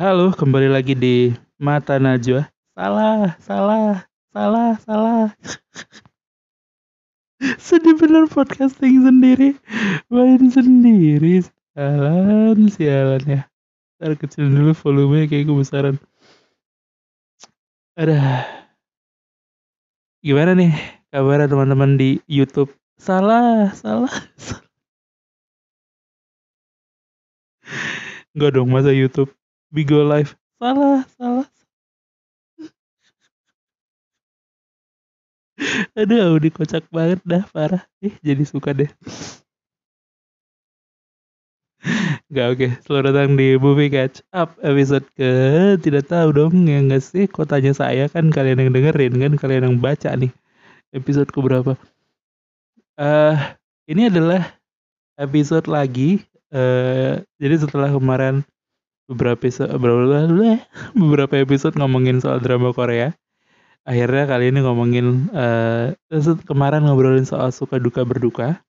Halo, 0.00 0.32
kembali 0.32 0.72
lagi 0.72 0.96
di 0.96 1.28
Mata 1.60 2.00
Najwa. 2.00 2.48
Salah, 2.72 3.36
salah, 3.36 4.08
salah, 4.32 4.72
salah. 4.80 5.28
Sedih 7.68 8.00
bener 8.00 8.24
podcasting 8.32 9.04
sendiri. 9.04 9.60
Main 10.08 10.48
sendiri. 10.48 11.44
Sialan, 11.76 12.72
sialan 12.72 13.24
ya. 13.28 13.42
Ntar 14.00 14.16
kecil 14.16 14.48
dulu 14.48 14.72
volumenya 14.72 15.28
kayak 15.28 15.52
kebesaran. 15.52 15.96
Ada. 17.92 18.48
Gimana 20.24 20.56
nih 20.56 20.80
kabar 21.12 21.44
teman-teman 21.44 22.00
di 22.00 22.24
YouTube? 22.24 22.72
Salah, 22.96 23.68
salah, 23.76 24.08
salah. 24.40 24.64
Enggak 28.32 28.56
dong, 28.56 28.72
masa 28.72 28.96
YouTube 28.96 29.28
Bigo 29.70 30.02
Live. 30.02 30.34
Salah, 30.58 31.06
salah. 31.14 31.46
Aduh, 35.98 36.34
Audi 36.34 36.50
kocak 36.50 36.90
banget 36.90 37.22
dah, 37.22 37.46
parah. 37.54 37.86
Ih, 38.02 38.18
jadi 38.18 38.42
suka 38.42 38.74
deh. 38.74 38.90
Gak 42.30 42.46
oke, 42.50 42.58
okay. 42.58 42.70
selamat 42.82 43.04
datang 43.10 43.30
di 43.38 43.58
Movie 43.58 43.90
Catch 43.90 44.22
Up 44.34 44.58
episode 44.62 45.06
ke 45.14 45.30
tidak 45.82 46.06
tahu 46.10 46.30
dong 46.30 46.66
ya 46.66 46.78
nggak 46.78 47.02
sih 47.02 47.26
kotanya 47.26 47.74
saya 47.74 48.06
kan 48.06 48.30
kalian 48.30 48.62
yang 48.62 48.70
dengerin 48.70 49.18
kan 49.18 49.34
kalian 49.34 49.66
yang 49.66 49.76
baca 49.82 50.14
nih 50.14 50.30
episode 50.94 51.26
ke 51.26 51.38
berapa. 51.42 51.74
Uh, 52.94 53.34
ini 53.90 54.06
adalah 54.06 54.46
episode 55.18 55.66
lagi 55.66 56.22
uh, 56.54 57.18
jadi 57.42 57.66
setelah 57.66 57.90
kemarin 57.90 58.46
beberapa 59.10 59.50
episode 59.50 59.74
beberapa 60.94 61.34
episode 61.42 61.74
ngomongin 61.74 62.22
soal 62.22 62.38
drama 62.38 62.70
Korea 62.70 63.10
akhirnya 63.82 64.24
kali 64.30 64.54
ini 64.54 64.62
ngomongin 64.62 65.28
uh, 65.34 65.92
kemarin 66.46 66.86
ngobrolin 66.86 67.26
soal 67.26 67.50
suka 67.50 67.82
duka 67.82 68.06
berduka 68.06 68.62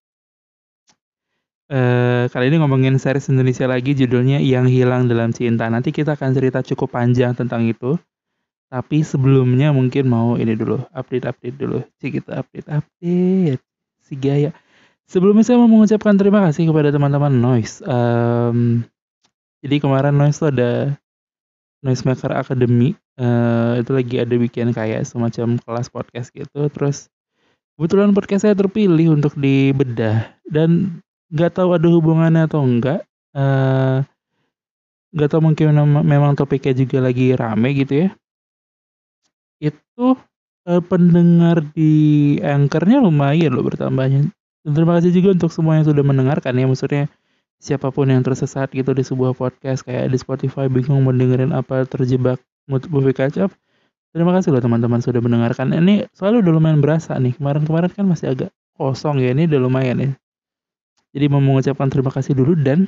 Uh, 1.71 2.27
kali 2.35 2.51
ini 2.51 2.59
ngomongin 2.59 2.99
series 2.99 3.31
Indonesia 3.31 3.63
lagi 3.63 3.95
judulnya 3.95 4.43
Yang 4.43 4.75
Hilang 4.75 5.07
Dalam 5.07 5.31
Cinta. 5.31 5.71
Nanti 5.71 5.95
kita 5.95 6.19
akan 6.19 6.35
cerita 6.35 6.59
cukup 6.59 6.99
panjang 6.99 7.31
tentang 7.31 7.63
itu. 7.63 7.95
Tapi 8.67 9.07
sebelumnya 9.07 9.71
mungkin 9.71 10.11
mau 10.11 10.35
ini 10.35 10.51
dulu, 10.51 10.83
update-update 10.91 11.55
dulu. 11.55 11.79
Cik 12.03 12.19
kita 12.19 12.43
update-update. 12.43 13.63
Si 14.03 14.13
Gaya. 14.19 14.51
Sebelumnya 15.07 15.47
saya 15.47 15.63
mau 15.63 15.71
mengucapkan 15.71 16.19
terima 16.19 16.43
kasih 16.43 16.67
kepada 16.67 16.91
teman-teman 16.91 17.39
Noise. 17.39 17.79
Um, 17.87 18.83
jadi 19.61 19.75
kemarin 19.81 20.17
Noise 20.17 20.37
tuh 20.41 20.49
ada 20.53 20.97
Noise 21.81 22.03
Maker 22.05 22.33
Academy. 22.33 22.97
Uh, 23.21 23.77
itu 23.77 23.91
lagi 23.93 24.15
ada 24.17 24.33
bikin 24.33 24.73
kayak 24.73 25.05
semacam 25.05 25.61
kelas 25.61 25.87
podcast 25.93 26.33
gitu. 26.33 26.67
Terus 26.73 27.09
kebetulan 27.77 28.13
podcast 28.17 28.49
saya 28.49 28.57
terpilih 28.57 29.13
untuk 29.13 29.37
dibedah. 29.37 30.33
Dan 30.49 31.01
nggak 31.31 31.55
tahu 31.55 31.79
ada 31.79 31.87
hubungannya 31.87 32.43
atau 32.43 32.59
enggak 32.59 33.07
uh, 33.35 34.03
nggak 35.11 35.29
tahu 35.31 35.41
mungkin 35.43 35.75
memang 36.03 36.35
topiknya 36.35 36.75
juga 36.75 37.03
lagi 37.03 37.31
rame 37.35 37.69
gitu 37.75 38.07
ya 38.07 38.09
itu 39.63 40.07
uh, 40.67 40.81
pendengar 40.83 41.63
di 41.71 42.35
anchornya 42.43 42.99
lumayan 42.99 43.55
loh 43.55 43.63
bertambahnya 43.63 44.27
terima 44.67 44.99
kasih 44.99 45.11
juga 45.15 45.39
untuk 45.39 45.51
semua 45.55 45.79
yang 45.79 45.87
sudah 45.87 46.03
mendengarkan 46.03 46.51
ya 46.51 46.67
maksudnya 46.67 47.07
siapa 47.61 47.93
pun 47.93 48.09
yang 48.09 48.25
tersesat 48.25 48.73
gitu 48.73 48.91
di 48.97 49.05
sebuah 49.05 49.37
podcast 49.37 49.85
kayak 49.85 50.09
di 50.09 50.17
Spotify 50.17 50.65
bingung 50.65 51.05
mau 51.05 51.13
dengerin 51.13 51.53
apa 51.53 51.85
terjebak 51.85 52.41
movie 52.65 53.13
catch 53.13 53.37
up 53.37 53.53
terima 54.11 54.33
kasih 54.33 54.51
loh 54.51 54.65
teman-teman 54.65 54.99
sudah 54.99 55.21
mendengarkan 55.21 55.69
ini 55.77 56.09
selalu 56.17 56.41
udah 56.41 56.53
lumayan 56.57 56.79
berasa 56.81 57.13
nih 57.21 57.37
kemarin-kemarin 57.37 57.93
kan 57.93 58.05
masih 58.09 58.33
agak 58.33 58.49
kosong 58.73 59.21
ya 59.21 59.31
ini 59.31 59.45
udah 59.45 59.61
lumayan 59.61 59.97
ya 60.01 60.11
jadi 61.11 61.25
mau 61.27 61.43
mengucapkan 61.43 61.91
terima 61.91 62.11
kasih 62.11 62.33
dulu 62.33 62.55
dan 62.57 62.87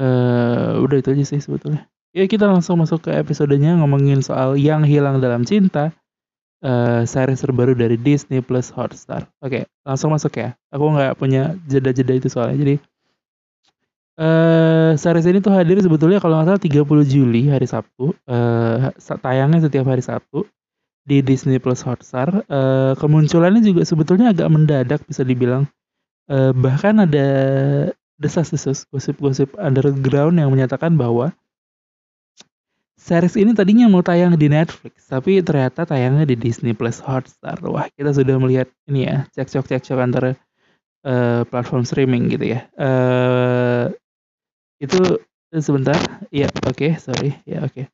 uh, 0.00 0.80
udah 0.80 0.96
itu 1.00 1.12
aja 1.12 1.24
sih 1.24 1.40
sebetulnya. 1.40 1.84
Ya 2.16 2.24
kita 2.24 2.48
langsung 2.48 2.80
masuk 2.80 3.04
ke 3.04 3.12
episodenya 3.12 3.76
ngomongin 3.76 4.24
soal 4.24 4.56
yang 4.56 4.84
hilang 4.84 5.20
dalam 5.20 5.44
cinta. 5.44 5.92
Uh, 6.64 7.04
series 7.04 7.44
terbaru 7.44 7.76
dari 7.76 8.00
Disney 8.00 8.40
Plus 8.40 8.72
Hotstar. 8.72 9.28
Oke, 9.44 9.68
langsung 9.84 10.08
masuk 10.16 10.40
ya. 10.40 10.56
Aku 10.72 10.88
nggak 10.88 11.20
punya 11.20 11.52
jeda-jeda 11.68 12.16
itu 12.16 12.32
soalnya. 12.32 12.56
Jadi 12.56 12.74
uh, 14.16 14.92
series 14.96 15.26
ini 15.28 15.38
tuh 15.40 15.52
hadir 15.52 15.80
sebetulnya 15.80 16.18
kalau 16.20 16.40
nggak 16.40 16.56
salah 16.56 16.62
30 16.62 17.12
Juli 17.12 17.48
hari 17.48 17.68
Sabtu. 17.68 18.16
Uh, 18.28 18.92
tayangnya 19.20 19.64
setiap 19.64 19.86
hari 19.88 20.02
Sabtu 20.04 20.44
di 21.06 21.22
Disney 21.22 21.62
Plus 21.62 21.84
Hotstar. 21.86 22.44
Uh, 22.50 22.92
kemunculannya 22.98 23.62
juga 23.62 23.86
sebetulnya 23.86 24.34
agak 24.34 24.48
mendadak 24.50 25.00
bisa 25.06 25.22
dibilang 25.22 25.68
uh, 26.28 26.50
bahkan 26.56 26.98
ada 27.04 27.28
desas-desus 28.16 28.88
gosip-gosip 28.88 29.52
underground 29.60 30.40
yang 30.40 30.48
menyatakan 30.48 30.96
bahwa 30.96 31.36
series 32.96 33.36
ini 33.38 33.52
tadinya 33.52 33.86
mau 33.86 34.02
tayang 34.02 34.34
di 34.34 34.50
Netflix, 34.50 35.06
tapi 35.06 35.38
ternyata 35.44 35.86
tayangnya 35.86 36.26
di 36.26 36.34
Disney 36.34 36.74
Plus 36.74 36.98
Hotstar. 37.04 37.60
Wah, 37.62 37.86
kita 37.94 38.10
sudah 38.10 38.40
melihat 38.40 38.66
ini 38.90 39.06
ya, 39.06 39.28
cekcok-cekcok 39.36 39.98
antara 40.00 40.34
uh, 41.06 41.46
platform 41.46 41.86
streaming 41.86 42.32
gitu 42.32 42.56
ya. 42.56 42.66
Uh, 42.74 43.94
itu 44.82 45.20
sebentar, 45.56 45.98
ya 46.28 46.50
oke, 46.66 46.76
okay, 46.76 46.90
sorry, 47.00 47.36
ya 47.48 47.64
oke. 47.64 47.72
Okay. 47.72 47.84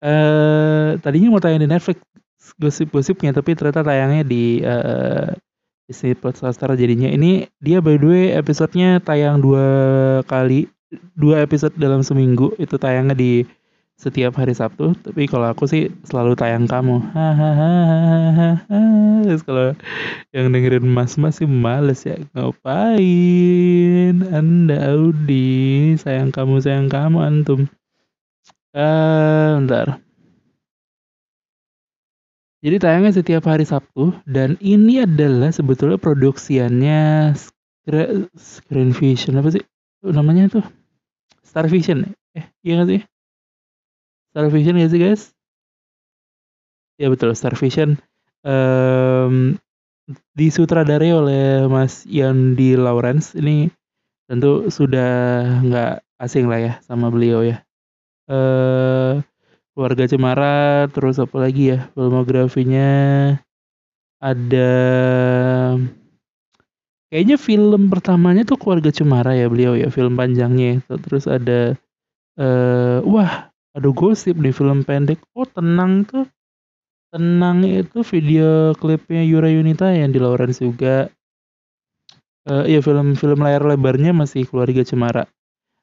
Uh, 0.00 0.96
tadinya 1.04 1.36
mau 1.36 1.42
tayang 1.42 1.60
di 1.60 1.68
Netflix 1.68 2.00
gosip-gosipnya, 2.56 3.36
tapi 3.36 3.52
ternyata 3.52 3.84
tayangnya 3.84 4.24
di 4.24 4.64
uh, 4.64 5.34
Disney 5.90 6.14
Plus 6.14 6.38
Star 6.38 6.70
jadinya 6.78 7.10
ini 7.10 7.50
dia 7.58 7.82
by 7.82 7.98
the 7.98 8.06
way 8.06 8.24
episodenya 8.30 9.02
tayang 9.02 9.42
dua 9.42 9.66
kali 10.30 10.70
dua 11.18 11.42
episode 11.42 11.74
dalam 11.74 12.06
seminggu 12.06 12.54
itu 12.62 12.78
tayangnya 12.78 13.18
di 13.18 13.42
setiap 14.00 14.32
hari 14.40 14.56
Sabtu 14.56 14.96
tapi 14.96 15.28
kalau 15.28 15.52
aku 15.52 15.68
sih 15.68 15.92
selalu 16.08 16.32
tayang 16.32 16.64
kamu. 16.64 17.04
Hahaha 17.16 18.56
kalau 19.44 19.76
yang 20.32 20.48
dengerin 20.48 20.88
mas 20.88 21.20
mas 21.20 21.36
sih 21.36 21.44
males 21.44 22.08
ya 22.08 22.16
ngapain 22.32 24.16
anda 24.32 24.96
Audi? 24.96 25.92
Sayang 26.00 26.32
kamu 26.32 26.64
sayang 26.64 26.88
kamu 26.88 27.20
antum. 27.20 27.68
Uh, 28.72 29.60
bentar. 29.60 30.00
Jadi 32.64 32.76
tayangnya 32.80 33.12
setiap 33.12 33.44
hari 33.44 33.68
Sabtu 33.68 34.16
dan 34.24 34.56
ini 34.64 35.04
adalah 35.04 35.52
sebetulnya 35.52 36.00
produksiannya 36.00 37.36
Screen 38.36 38.96
Vision 38.96 39.40
apa 39.40 39.52
sih? 39.52 39.64
Namanya 40.00 40.48
tuh 40.48 40.64
Star 41.50 41.66
Vision 41.66 42.06
eh 42.30 42.46
iya 42.62 42.78
gak 42.78 42.88
sih 42.88 43.00
Star 44.30 44.46
Vision 44.46 44.78
gak 44.78 44.90
sih 44.94 45.02
guys? 45.02 45.22
Ya 47.02 47.10
betul 47.10 47.34
Star 47.34 47.58
Vision. 47.58 47.98
Um, 48.46 49.58
disutradarai 50.38 51.10
oleh 51.10 51.66
Mas 51.66 52.06
Yandi 52.06 52.78
Lawrence. 52.78 53.34
Ini 53.34 53.74
tentu 54.30 54.70
sudah 54.70 55.10
nggak 55.66 56.06
asing 56.22 56.46
lah 56.46 56.62
ya 56.62 56.72
sama 56.86 57.10
beliau 57.10 57.42
ya. 57.42 57.66
Uh, 58.30 59.18
Keluarga 59.74 60.06
Cemara, 60.06 60.86
terus 60.94 61.18
apa 61.18 61.34
lagi 61.42 61.74
ya 61.74 61.90
filmografinya? 61.98 63.34
Ada 64.22 64.72
kayaknya 67.10 67.34
film 67.34 67.90
pertamanya 67.90 68.46
tuh 68.46 68.62
Keluarga 68.62 68.94
Cemara 68.94 69.34
ya 69.34 69.50
beliau 69.50 69.74
ya 69.74 69.90
film 69.90 70.14
panjangnya. 70.14 70.86
Terus 70.86 71.26
ada 71.26 71.74
uh, 72.38 73.02
wah 73.02 73.49
ada 73.76 73.88
gosip 73.94 74.36
di 74.38 74.50
film 74.50 74.82
pendek. 74.82 75.20
Oh 75.34 75.46
tenang 75.46 76.06
tuh. 76.06 76.26
Tenang 77.10 77.66
itu 77.66 78.06
video 78.06 78.70
klipnya 78.78 79.26
Yura 79.26 79.50
Yunita 79.50 79.90
yang 79.90 80.14
di 80.14 80.22
Lawrence 80.22 80.62
juga. 80.62 81.10
Uh, 82.46 82.64
iya 82.64 82.80
film 82.80 83.18
film 83.18 83.42
layar 83.42 83.66
lebarnya 83.66 84.14
masih 84.14 84.46
Keluarga 84.46 84.86
Cemara. 84.86 85.26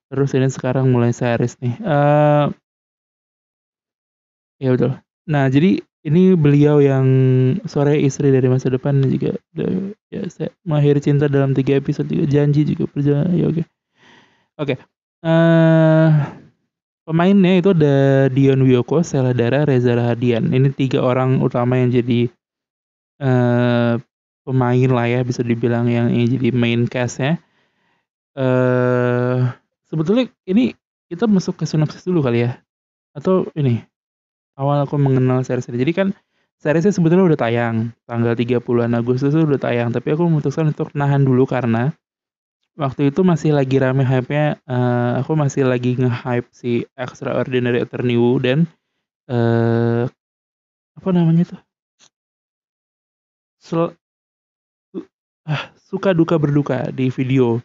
Terus 0.07 0.31
ini 0.39 0.48
sekarang 0.48 0.88
mulai 0.88 1.12
series 1.12 1.60
nih. 1.60 1.75
Uh, 1.84 2.48
Ya 4.57 4.74
betul. 4.74 4.98
Nah 5.30 5.45
jadi 5.54 5.81
ini 6.07 6.34
beliau 6.34 6.81
yang 6.81 7.06
sore 7.69 8.00
istri 8.01 8.31
dari 8.34 8.48
masa 8.50 8.72
depan 8.72 9.04
juga 9.06 9.36
ya 10.10 10.22
saya 10.31 10.50
mengakhiri 10.63 11.01
cinta 11.04 11.30
dalam 11.30 11.54
tiga 11.54 11.78
episode 11.78 12.10
juga. 12.10 12.25
Janji 12.25 12.66
juga 12.66 12.89
perjalanan 12.89 13.34
ya 13.38 13.45
oke. 13.50 13.63
Oke. 14.57 14.75
Uh, 15.22 16.10
pemainnya 17.07 17.63
itu 17.63 17.71
ada 17.71 18.27
Dion 18.27 18.59
Wiyoko, 18.68 19.00
Sela 19.00 19.31
Dara, 19.31 19.63
Reza 19.63 19.95
Rahadian. 19.95 20.51
Ini 20.51 20.75
tiga 20.75 21.00
orang 21.00 21.39
utama 21.39 21.80
yang 21.80 21.95
jadi 21.95 22.27
uh, 23.24 23.95
pemain 24.44 24.89
lah 24.92 25.07
ya 25.07 25.24
bisa 25.24 25.39
dibilang 25.39 25.88
yang 25.88 26.12
ini 26.12 26.36
jadi 26.36 26.51
main 26.51 26.83
cast 26.92 27.24
ya. 27.24 27.39
Uh, 28.36 29.48
sebetulnya 29.88 30.27
ini 30.44 30.75
kita 31.07 31.24
masuk 31.31 31.56
ke 31.56 31.63
sinopsis 31.63 32.04
dulu 32.04 32.19
kali 32.19 32.44
ya. 32.44 32.59
Atau 33.15 33.48
ini, 33.56 33.80
awal 34.60 34.83
aku 34.83 35.00
mengenal 35.00 35.42
series 35.48 35.71
ini. 35.71 35.80
Jadi 35.80 35.94
kan 35.95 36.07
seriesnya 36.60 36.92
sebetulnya 36.92 37.33
udah 37.33 37.39
tayang, 37.39 37.95
tanggal 38.03 38.36
30-an 38.36 38.94
Agustus 39.00 39.31
itu 39.31 39.48
udah 39.48 39.57
tayang, 39.57 39.89
tapi 39.95 40.12
aku 40.12 40.27
memutuskan 40.27 40.75
untuk 40.75 40.92
nahan 40.92 41.24
dulu 41.24 41.48
karena 41.48 41.95
waktu 42.77 43.09
itu 43.09 43.25
masih 43.25 43.57
lagi 43.57 43.81
rame 43.81 44.06
hype-nya, 44.06 44.62
uh, 44.69 45.19
aku 45.19 45.33
masih 45.33 45.65
lagi 45.65 45.97
nge-hype 45.97 46.47
si 46.53 46.85
Extraordinary 46.94 47.81
Attorney 47.81 48.15
Woo 48.15 48.38
dan 48.38 48.69
uh, 49.27 50.06
apa 50.94 51.09
namanya 51.09 51.57
tuh? 51.57 51.62
Sel 53.57 53.97
ah, 55.50 55.74
suka 55.89 56.13
duka 56.13 56.38
berduka 56.38 56.94
di 56.94 57.09
video. 57.09 57.59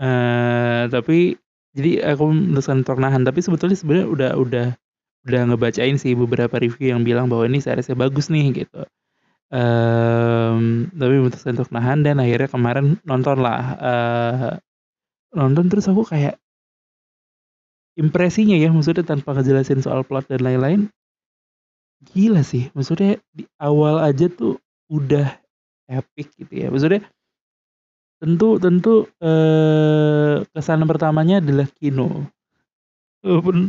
Uh, 0.00 0.88
tapi 0.92 1.40
jadi 1.72 2.04
aku 2.12 2.28
memutuskan 2.28 2.84
untuk 2.84 3.00
nahan, 3.00 3.24
tapi 3.24 3.40
sebetulnya 3.40 3.76
sebenarnya 3.76 4.08
udah 4.08 4.30
udah 4.36 4.66
udah 5.28 5.40
ngebacain 5.52 5.96
sih 6.00 6.16
beberapa 6.16 6.56
review 6.56 6.92
yang 6.96 7.04
bilang 7.04 7.28
bahwa 7.28 7.44
ini 7.48 7.60
seriesnya 7.60 7.96
bagus 7.96 8.28
nih 8.32 8.64
gitu. 8.64 8.84
Um, 9.50 10.86
tapi 10.94 11.18
memutuskan 11.18 11.58
untuk 11.58 11.74
nahan 11.74 12.06
dan 12.06 12.22
akhirnya 12.22 12.46
kemarin 12.46 13.02
nonton 13.02 13.42
lah 13.42 13.62
uh, 13.82 14.54
nonton 15.34 15.66
terus 15.66 15.90
aku 15.90 16.06
kayak 16.06 16.38
impresinya 17.98 18.54
ya 18.54 18.70
maksudnya 18.70 19.02
tanpa 19.02 19.34
ngejelasin 19.34 19.82
soal 19.82 20.06
plot 20.06 20.30
dan 20.30 20.46
lain-lain. 20.46 20.80
Gila 22.14 22.46
sih 22.46 22.70
maksudnya 22.72 23.18
di 23.34 23.44
awal 23.60 24.00
aja 24.00 24.30
tuh 24.30 24.56
udah 24.86 25.34
epic 25.90 26.30
gitu 26.38 26.54
ya. 26.54 26.70
Maksudnya 26.70 27.02
tentu 28.22 28.56
tentu 28.62 29.10
eh, 29.18 30.46
kesan 30.54 30.86
pertamanya 30.86 31.42
adalah 31.42 31.66
Kino. 31.74 32.30
Walaupun 33.26 33.68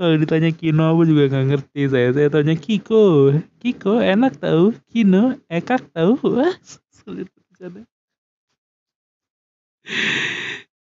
kalau 0.00 0.16
ditanya 0.16 0.48
Kino 0.48 0.96
aku 0.96 1.04
juga 1.04 1.28
nggak 1.28 1.46
ngerti 1.52 1.80
saya. 1.92 2.08
Saya 2.16 2.32
tanya 2.32 2.56
Kiko. 2.56 3.36
Kiko 3.60 4.00
enak 4.00 4.40
tahu. 4.40 4.72
Kino 4.88 5.36
ekak 5.52 5.92
tahu. 5.92 6.16
Wah, 6.40 6.56
sulit 6.88 7.28
bercanda. 7.28 7.84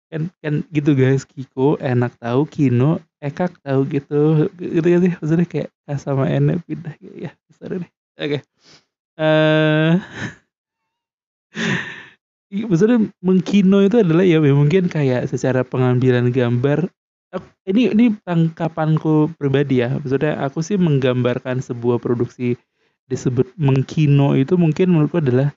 kan 0.09 0.33
kan 0.41 0.65
gitu 0.73 0.97
guys 0.97 1.21
Kiko 1.27 1.77
enak 1.77 2.17
tahu 2.17 2.49
Kino 2.49 2.97
ekak 3.21 3.61
tahu 3.61 3.85
gitu 3.93 4.49
gitu 4.57 4.81
kan 4.81 4.99
sih 5.05 5.13
maksudnya 5.13 5.45
kayak 5.45 5.69
K 5.85 5.87
sama 6.01 6.25
N 6.33 6.57
pindah 6.65 6.97
ya 6.97 7.29
besar 7.45 7.77
deh 7.77 7.77
oke 7.77 7.91
okay. 8.17 8.41
uh, 9.21 10.01
eh, 12.49 12.65
maksudnya 12.69 13.05
mengkino 13.21 13.85
itu 13.85 14.01
adalah 14.01 14.25
ya 14.25 14.41
mungkin 14.41 14.89
kayak 14.89 15.29
secara 15.29 15.61
pengambilan 15.61 16.33
gambar 16.33 16.89
ini 17.69 17.93
ini 17.93 18.05
tangkapanku 18.25 19.37
pribadi 19.37 19.85
ya, 19.85 20.01
maksudnya 20.01 20.41
aku 20.41 20.65
sih 20.65 20.81
menggambarkan 20.81 21.61
sebuah 21.61 22.01
produksi 22.01 22.57
disebut 23.05 23.53
mengkino 23.57 24.33
itu 24.33 24.57
mungkin 24.57 24.93
menurutku 24.93 25.21
adalah 25.21 25.53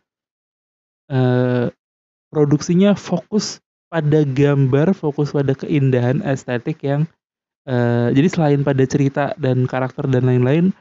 uh, 1.12 1.72
produksinya 2.28 2.92
fokus 2.96 3.60
pada 3.92 4.24
gambar, 4.24 4.96
fokus 4.96 5.32
pada 5.36 5.52
keindahan 5.52 6.24
estetik 6.24 6.80
yang 6.84 7.04
uh, 7.68 8.08
jadi 8.12 8.28
selain 8.28 8.60
pada 8.64 8.84
cerita 8.88 9.32
dan 9.36 9.68
karakter 9.68 10.08
dan 10.08 10.28
lain-lain, 10.28 10.72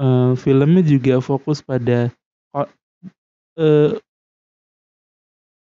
uh, 0.00 0.36
filmnya 0.36 0.84
juga 0.84 1.20
fokus 1.24 1.64
pada 1.64 2.12
uh, 2.52 3.96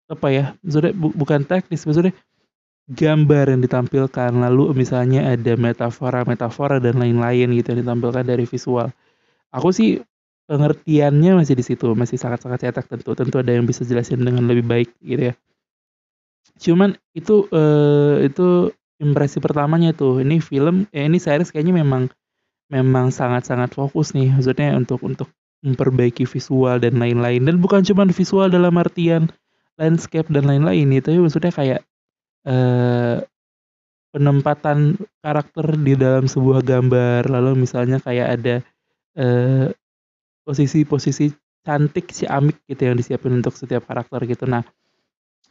apa 0.05 0.29
ya, 0.31 0.45
maksudnya 0.61 0.93
bu 0.93 1.11
bukan 1.15 1.43
teknis, 1.47 1.87
maksudnya 1.87 2.15
gambar 2.85 3.57
yang 3.57 3.61
ditampilkan, 3.65 4.31
lalu 4.37 4.77
misalnya 4.77 5.33
ada 5.33 5.57
metafora-metafora 5.57 6.81
dan 6.85 7.01
lain-lain 7.01 7.49
gitu 7.57 7.73
yang 7.73 7.81
ditampilkan 7.81 8.25
dari 8.29 8.45
visual. 8.45 8.93
Aku 9.55 9.73
sih 9.73 10.05
pengertiannya 10.45 11.41
masih 11.41 11.57
di 11.57 11.65
situ, 11.65 11.97
masih 11.97 12.21
sangat-sangat 12.21 12.69
cetak 12.69 12.87
tentu. 12.91 13.17
Tentu 13.17 13.41
ada 13.41 13.53
yang 13.57 13.65
bisa 13.65 13.89
jelasin 13.89 14.21
dengan 14.21 14.45
lebih 14.45 14.69
baik 14.69 14.93
gitu 15.01 15.33
ya. 15.33 15.35
Cuman 16.61 16.95
itu 17.17 17.49
eh, 17.49 18.29
itu 18.29 18.71
impresi 19.01 19.41
pertamanya 19.41 19.97
tuh. 19.97 20.21
Ini 20.21 20.45
film, 20.45 20.85
eh, 20.93 21.09
ini 21.09 21.17
series 21.17 21.49
kayaknya 21.49 21.81
memang 21.81 22.13
memang 22.69 23.09
sangat-sangat 23.09 23.73
fokus 23.73 24.13
nih, 24.13 24.29
maksudnya 24.37 24.77
untuk 24.77 25.01
untuk 25.01 25.29
memperbaiki 25.65 26.29
visual 26.29 26.77
dan 26.77 27.01
lain-lain. 27.01 27.49
Dan 27.49 27.65
bukan 27.65 27.81
cuma 27.81 28.05
visual 28.13 28.53
dalam 28.53 28.77
artian 28.77 29.33
landscape 29.81 30.29
dan 30.29 30.45
lain-lain 30.45 30.93
itu, 30.93 31.17
maksudnya 31.25 31.51
kayak 31.51 31.81
eh, 32.45 33.19
penempatan 34.15 34.95
karakter 35.19 35.67
di 35.75 35.99
dalam 35.99 36.31
sebuah 36.31 36.63
gambar, 36.63 37.27
lalu 37.27 37.67
misalnya 37.67 37.99
kayak 37.99 38.29
ada 38.41 38.57
eh, 39.19 39.67
posisi-posisi 40.47 41.35
cantik 41.65 42.13
si 42.13 42.29
amik 42.29 42.61
gitu 42.69 42.93
yang 42.93 42.97
disiapin 43.01 43.41
untuk 43.41 43.57
setiap 43.57 43.89
karakter 43.89 44.21
gitu. 44.29 44.45
Nah, 44.45 44.63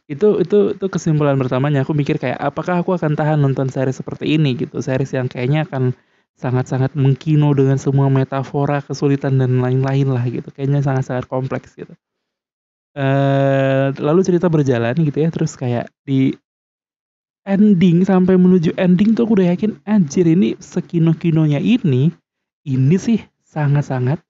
itu 0.06 0.38
itu 0.40 0.76
itu 0.78 0.86
kesimpulan 0.86 1.34
pertamanya 1.34 1.82
aku 1.82 1.92
mikir 1.96 2.16
kayak 2.22 2.38
apakah 2.38 2.80
aku 2.80 2.94
akan 2.94 3.18
tahan 3.18 3.40
nonton 3.40 3.68
series 3.68 3.98
seperti 3.98 4.38
ini 4.38 4.54
gitu. 4.54 4.78
Series 4.80 5.12
yang 5.12 5.26
kayaknya 5.26 5.66
akan 5.66 5.92
sangat-sangat 6.38 6.94
mengkino 6.98 7.54
dengan 7.54 7.78
semua 7.78 8.10
metafora, 8.10 8.82
kesulitan 8.82 9.38
dan 9.38 9.58
lain-lain 9.62 10.08
lah 10.10 10.24
gitu. 10.26 10.50
Kayaknya 10.54 10.80
sangat-sangat 10.86 11.26
kompleks 11.30 11.74
gitu. 11.74 11.94
Uh, 12.94 13.90
lalu 13.98 14.22
cerita 14.22 14.46
berjalan 14.46 14.94
gitu 14.94 15.18
ya, 15.18 15.28
terus 15.34 15.58
kayak 15.58 15.90
di 16.06 16.38
ending 17.44 18.04
sampai 18.04 18.36
menuju 18.40 18.72
ending 18.80 19.12
tuh 19.12 19.28
aku 19.28 19.40
udah 19.40 19.52
yakin 19.52 19.76
anjir 19.84 20.24
ini 20.24 20.56
sekino-kinonya 20.60 21.60
ini 21.60 22.12
ini 22.64 22.96
sih 22.96 23.20
sangat-sangat 23.44 24.20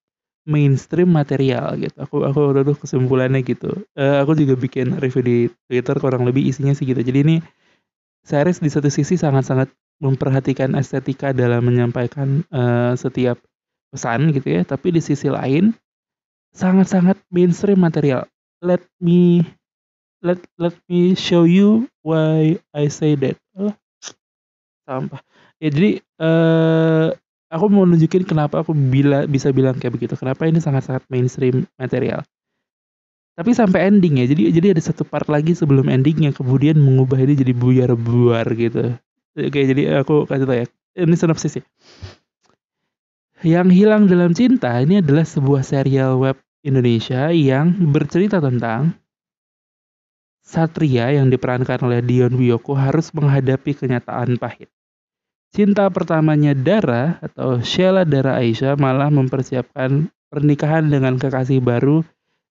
mainstream 0.44 1.08
material 1.08 1.74
gitu. 1.80 1.96
Aku 1.96 2.26
aku 2.26 2.52
udah 2.52 2.62
tuh 2.62 2.76
kesimpulannya 2.76 3.40
gitu. 3.40 3.72
Uh, 3.96 4.20
aku 4.20 4.36
juga 4.36 4.54
bikin 4.60 5.00
review 5.00 5.22
di 5.24 5.38
Twitter 5.70 5.96
kurang 5.96 6.28
lebih 6.28 6.44
isinya 6.44 6.76
sih 6.76 6.84
gitu. 6.84 7.00
Jadi 7.00 7.18
ini 7.24 7.36
series 8.24 8.60
di 8.60 8.68
satu 8.68 8.92
sisi 8.92 9.16
sangat-sangat 9.16 9.72
memperhatikan 10.04 10.76
estetika 10.76 11.32
dalam 11.32 11.64
menyampaikan 11.64 12.44
uh, 12.52 12.92
setiap 12.98 13.40
pesan 13.94 14.34
gitu 14.34 14.60
ya, 14.60 14.62
tapi 14.66 14.92
di 14.92 15.00
sisi 15.00 15.30
lain 15.30 15.72
sangat-sangat 16.52 17.16
mainstream 17.32 17.80
material. 17.80 18.28
Let 18.60 18.84
me 19.00 19.44
let 20.24 20.40
let 20.56 20.72
me 20.88 21.12
show 21.12 21.44
you 21.44 21.86
why 22.00 22.56
I 22.72 22.88
say 22.88 23.14
that. 23.20 23.36
Oh, 23.52 23.76
sampah. 24.88 25.20
Ya 25.60 25.68
jadi 25.68 26.00
uh, 26.18 27.12
aku 27.52 27.68
mau 27.68 27.84
nunjukin 27.84 28.24
kenapa 28.24 28.64
aku 28.64 28.72
bila 28.72 29.28
bisa 29.28 29.52
bilang 29.52 29.76
kayak 29.76 30.00
begitu. 30.00 30.16
Kenapa 30.16 30.48
ini 30.48 30.58
sangat-sangat 30.58 31.04
mainstream 31.12 31.68
material. 31.76 32.24
Tapi 33.36 33.50
sampai 33.52 33.92
ending 33.92 34.24
ya. 34.24 34.26
Jadi 34.26 34.48
jadi 34.50 34.66
ada 34.72 34.82
satu 34.82 35.04
part 35.04 35.28
lagi 35.28 35.52
sebelum 35.52 35.92
ending 35.92 36.24
yang 36.24 36.34
kemudian 36.34 36.80
mengubah 36.80 37.20
ini 37.20 37.36
jadi 37.36 37.52
buyar-buar 37.52 38.48
gitu. 38.56 38.96
Oke, 39.34 39.60
jadi 39.66 40.00
aku 40.00 40.24
kasih 40.24 40.46
tau 40.48 40.56
ya. 40.56 40.66
Ini 40.94 41.14
sinopsis 41.18 41.58
sih. 41.60 41.64
Yang 43.44 43.76
hilang 43.76 44.08
dalam 44.08 44.32
cinta 44.32 44.78
ini 44.80 45.04
adalah 45.04 45.26
sebuah 45.26 45.66
serial 45.66 46.16
web 46.16 46.38
Indonesia 46.64 47.28
yang 47.34 47.76
bercerita 47.92 48.40
tentang 48.40 48.96
Satria 50.44 51.08
yang 51.08 51.32
diperankan 51.32 51.80
oleh 51.80 52.04
Dion 52.04 52.36
Wiyoko 52.36 52.76
harus 52.76 53.08
menghadapi 53.16 53.72
kenyataan 53.72 54.36
pahit. 54.36 54.68
Cinta 55.56 55.88
pertamanya 55.88 56.52
Dara 56.52 57.16
atau 57.24 57.64
Sheila 57.64 58.04
Dara 58.04 58.36
Aisyah 58.42 58.76
malah 58.76 59.08
mempersiapkan 59.08 60.12
pernikahan 60.28 60.90
dengan 60.92 61.16
kekasih 61.16 61.64
baru 61.64 62.04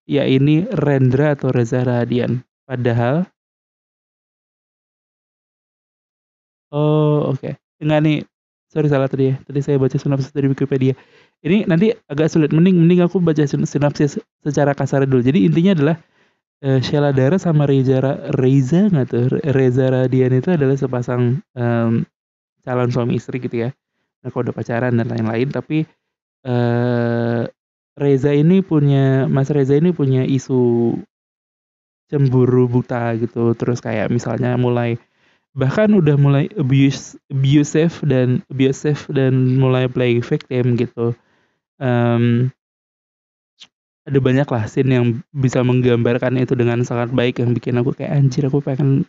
yaitu 0.10 0.66
Rendra 0.74 1.38
atau 1.38 1.54
Reza 1.54 1.86
Radian. 1.86 2.42
Padahal 2.66 3.30
Oh, 6.74 7.30
oke. 7.30 7.38
Okay. 7.38 7.54
Enggak 7.78 8.02
nih. 8.02 8.18
Sorry 8.74 8.90
salah 8.90 9.06
tadi 9.06 9.30
ya. 9.30 9.36
Tadi 9.46 9.62
saya 9.62 9.78
baca 9.78 9.94
sinopsis 9.94 10.34
dari 10.34 10.50
Wikipedia. 10.50 10.98
Ini 11.46 11.70
nanti 11.70 11.94
agak 12.10 12.34
sulit. 12.34 12.50
Mending 12.50 12.82
mending 12.82 13.06
aku 13.06 13.22
baca 13.22 13.46
sinopsis 13.46 14.18
secara 14.42 14.74
kasar 14.74 15.06
dulu. 15.06 15.22
Jadi 15.22 15.46
intinya 15.46 15.78
adalah 15.78 15.96
uh, 16.64 16.80
Sheila 16.80 17.12
Dara 17.12 17.36
sama 17.36 17.68
Reza 17.68 18.00
Reza 18.34 18.88
nggak 18.88 19.08
tuh? 19.12 19.28
Reza 19.52 19.92
Radian 19.92 20.34
itu 20.34 20.50
adalah 20.56 20.80
sepasang 20.80 21.44
um, 21.54 22.08
calon 22.64 22.90
suami 22.90 23.20
istri 23.20 23.44
gitu 23.44 23.68
ya. 23.68 23.70
Nah 24.24 24.32
kalau 24.32 24.50
udah 24.50 24.56
pacaran 24.56 24.96
dan 24.96 25.08
lain-lain 25.12 25.52
tapi 25.52 25.84
uh, 26.48 27.44
Reza 27.94 28.32
ini 28.34 28.64
punya 28.66 29.30
Mas 29.30 29.52
Reza 29.54 29.78
ini 29.78 29.94
punya 29.94 30.26
isu 30.26 30.96
cemburu 32.10 32.72
buta 32.72 33.14
gitu. 33.20 33.54
Terus 33.54 33.84
kayak 33.84 34.10
misalnya 34.10 34.56
mulai 34.56 34.98
bahkan 35.54 35.94
udah 35.94 36.18
mulai 36.18 36.50
abuse 36.58 37.14
abusive 37.30 37.94
dan 38.10 38.42
abusive 38.50 39.06
dan 39.14 39.60
mulai 39.62 39.86
play 39.86 40.18
victim 40.24 40.74
gitu. 40.80 41.14
Um, 41.78 42.50
ada 44.04 44.20
banyak 44.20 44.48
lah 44.48 44.64
scene 44.68 44.92
yang 45.00 45.06
bisa 45.32 45.64
menggambarkan 45.64 46.36
itu 46.36 46.54
dengan 46.60 46.84
sangat 46.84 47.16
baik 47.16 47.40
yang 47.40 47.56
bikin 47.56 47.80
aku 47.80 47.96
kayak 47.96 48.20
anjir 48.20 48.52
aku 48.52 48.60
pengen 48.60 49.08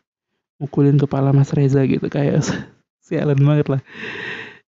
mukulin 0.62 0.94
kepala 0.94 1.34
Mas 1.34 1.50
Reza 1.50 1.82
gitu. 1.82 2.06
Kayak 2.06 2.46
sialan 3.06 3.38
banget 3.42 3.66
lah. 3.74 3.82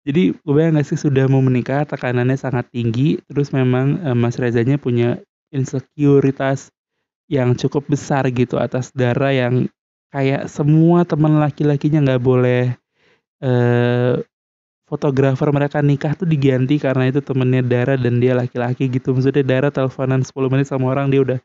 Jadi 0.06 0.38
gue 0.38 0.54
bayang 0.54 0.78
gak 0.78 0.86
sih 0.86 0.98
sudah 0.98 1.26
mau 1.26 1.42
menikah 1.42 1.82
tekanannya 1.82 2.38
sangat 2.38 2.70
tinggi 2.70 3.18
terus 3.26 3.50
memang 3.50 3.98
uh, 4.06 4.14
Mas 4.14 4.38
Rezanya 4.38 4.78
punya 4.78 5.18
insekuritas 5.50 6.70
yang 7.26 7.58
cukup 7.58 7.90
besar 7.90 8.22
gitu 8.30 8.54
atas 8.62 8.94
darah 8.94 9.34
yang 9.34 9.66
kayak 10.14 10.46
semua 10.46 11.02
teman 11.02 11.42
laki-lakinya 11.42 12.06
nggak 12.06 12.22
boleh 12.22 12.62
uh, 13.42 14.22
fotografer 14.86 15.50
mereka 15.50 15.82
nikah 15.82 16.14
tuh 16.14 16.30
diganti 16.30 16.78
karena 16.78 17.10
itu 17.10 17.18
temennya 17.18 17.62
Dara 17.66 17.94
dan 17.98 18.22
dia 18.22 18.38
laki-laki 18.38 18.86
gitu. 18.86 19.12
Maksudnya 19.12 19.42
Dara 19.42 19.68
teleponan 19.74 20.22
10 20.22 20.46
menit 20.46 20.66
sama 20.70 20.94
orang 20.94 21.10
dia 21.10 21.20
udah 21.26 21.38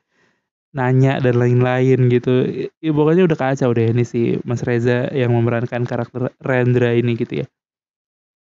nanya 0.72 1.20
dan 1.20 1.36
lain-lain 1.42 2.00
gitu. 2.08 2.46
Ya, 2.80 2.92
pokoknya 2.94 3.26
udah 3.26 3.38
kacau 3.38 3.74
deh 3.74 3.92
ini 3.92 4.06
si 4.06 4.38
Mas 4.46 4.62
Reza 4.62 5.10
yang 5.12 5.34
memerankan 5.34 5.84
karakter 5.84 6.32
Rendra 6.40 6.94
ini 6.94 7.18
gitu 7.18 7.44
ya. 7.44 7.46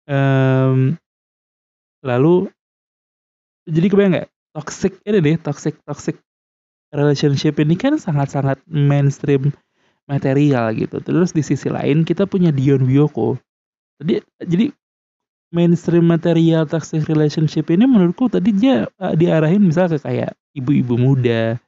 Um, 0.06 0.96
lalu 2.06 2.54
jadi 3.66 3.88
kebayang 3.90 4.14
nggak? 4.22 4.30
Toxic 4.54 4.94
ini 5.10 5.18
deh 5.18 5.36
toxic 5.42 5.74
toxic 5.82 6.22
relationship 6.94 7.58
ini 7.58 7.74
kan 7.74 7.98
sangat-sangat 7.98 8.62
mainstream 8.70 9.50
material 10.06 10.70
gitu. 10.78 11.02
Terus 11.02 11.34
di 11.34 11.42
sisi 11.42 11.74
lain 11.74 12.06
kita 12.06 12.30
punya 12.30 12.54
Dion 12.54 12.86
Wiyoko 12.86 13.42
jadi 14.02 14.14
jadi 14.44 14.66
mainstream 15.54 16.10
material 16.10 16.66
toxic 16.66 17.06
relationship 17.06 17.70
ini 17.70 17.86
menurutku 17.86 18.28
tadi 18.28 18.50
dia 18.52 18.90
uh, 18.98 19.14
diarahin 19.14 19.62
misalnya 19.62 20.02
ke 20.02 20.10
kayak 20.10 20.32
ibu-ibu 20.58 20.98
muda 20.98 21.62